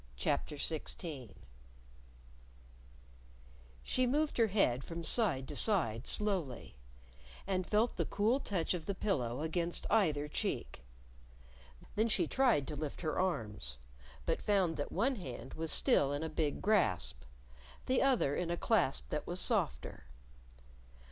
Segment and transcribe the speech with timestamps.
[0.15, 1.35] CHAPTER XVI
[3.83, 6.75] She moved her head from side to side slowly.
[7.45, 10.81] And felt the cool touch of the pillow against either cheek.
[11.93, 13.77] Then she tried to lift her arms;
[14.25, 17.21] but found that one hand was still in a big grasp,
[17.85, 20.05] the other in a clasp that was softer.